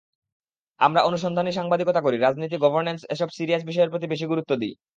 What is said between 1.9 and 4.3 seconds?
করি, রাজনীতি, গভর্ন্যান্স—এসব সিরিয়াস বিষয়ের প্রতি বেশি